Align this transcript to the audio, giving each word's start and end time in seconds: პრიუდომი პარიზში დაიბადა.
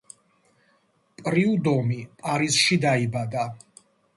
პრიუდომი 1.27 1.99
პარიზში 2.25 2.81
დაიბადა. 2.89 3.49